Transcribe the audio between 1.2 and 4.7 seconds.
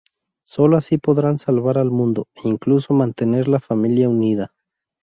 salvar al mundo, e incluso mantener la familia unida.